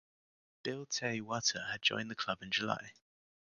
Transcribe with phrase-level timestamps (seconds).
[0.63, 2.93] Bill Te Whata had joined the club in July.